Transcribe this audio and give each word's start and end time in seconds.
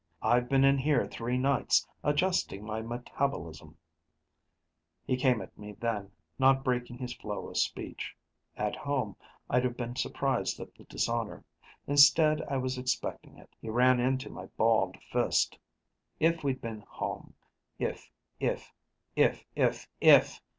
"I've 0.23 0.49
been 0.49 0.63
in 0.63 0.79
here 0.79 1.05
three 1.05 1.37
nights, 1.37 1.85
adjusting 2.03 2.65
my 2.65 2.81
metabolism..." 2.81 3.77
He 5.05 5.15
came 5.15 5.43
at 5.43 5.55
me 5.55 5.73
then, 5.73 6.11
not 6.39 6.63
breaking 6.63 6.97
his 6.97 7.13
flow 7.13 7.49
of 7.49 7.57
speech. 7.57 8.15
At 8.57 8.75
home, 8.75 9.15
I'd 9.47 9.63
have 9.63 9.77
been 9.77 9.95
surprised 9.95 10.59
at 10.59 10.73
the 10.73 10.85
dishonor. 10.85 11.45
Instead, 11.85 12.41
I 12.49 12.57
was 12.57 12.79
expecting 12.79 13.37
it. 13.37 13.53
He 13.61 13.69
ran 13.69 13.99
into 13.99 14.31
my 14.31 14.47
balled 14.57 14.97
fist. 15.11 15.59
If 16.19 16.43
we'd 16.43 16.61
been 16.61 16.79
home... 16.81 17.35
if, 17.77 18.09
if, 18.39 18.73
if, 19.15 19.45
if, 19.55 19.87
if. 20.01 20.41